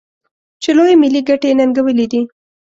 چې 0.61 0.69
لویې 0.77 0.95
ملي 1.01 1.21
ګټې 1.29 1.47
یې 1.49 1.57
ننګولي 1.59 2.05
دي. 2.11 2.21